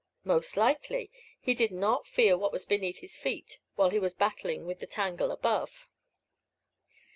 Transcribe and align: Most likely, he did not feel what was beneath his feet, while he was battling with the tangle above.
Most 0.23 0.57
likely, 0.57 1.11
he 1.39 1.53
did 1.53 1.71
not 1.71 2.07
feel 2.07 2.35
what 2.35 2.51
was 2.51 2.65
beneath 2.65 3.01
his 3.01 3.19
feet, 3.19 3.59
while 3.75 3.91
he 3.91 3.99
was 3.99 4.15
battling 4.15 4.65
with 4.65 4.79
the 4.79 4.87
tangle 4.87 5.29
above. 5.29 5.87